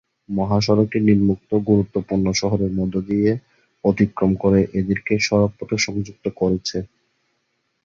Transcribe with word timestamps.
মহাসড়কটি 0.31 0.97
নিম্নোক্ত 1.07 1.51
গুরুত্বপূর্ণ 1.69 2.25
শহরের 2.41 2.71
মধ্যে 2.79 3.01
দিয়ে 3.09 3.29
অতিক্রম 3.83 4.31
করে 4.43 4.59
এদেরকে 4.79 5.13
সড়কপথে 5.27 5.77
সংযুক্ত 5.85 6.25
করেছে। 6.39 6.77